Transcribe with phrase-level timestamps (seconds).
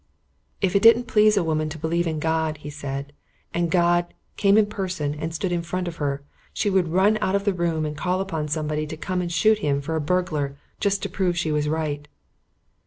[0.61, 3.13] "If it didn't please a woman to believe in God," he said,
[3.53, 7.35] "and God came in Person and stood in front of her, she would run out
[7.35, 10.57] of the room and call upon somebody to come and shoot Him for a burglar,
[10.79, 12.07] just to prove she was right."